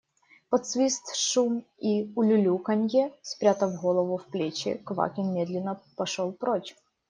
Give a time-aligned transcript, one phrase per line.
[0.49, 6.75] Под свист, шум и улюлюканье, спрятав голову в плечи, Квакин медленно пошел прочь.